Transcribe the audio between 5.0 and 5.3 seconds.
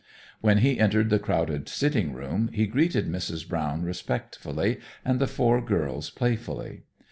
and the